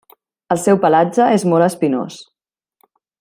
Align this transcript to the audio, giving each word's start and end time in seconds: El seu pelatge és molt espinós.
El 0.55 0.59
seu 0.61 0.79
pelatge 0.85 1.27
és 1.35 1.45
molt 1.53 1.67
espinós. 1.69 2.21